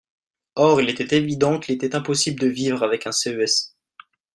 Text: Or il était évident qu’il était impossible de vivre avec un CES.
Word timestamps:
Or 0.55 0.81
il 0.81 0.89
était 0.89 1.15
évident 1.15 1.59
qu’il 1.59 1.75
était 1.75 1.95
impossible 1.95 2.39
de 2.39 2.47
vivre 2.47 2.81
avec 2.81 3.05
un 3.05 3.11
CES. 3.11 3.75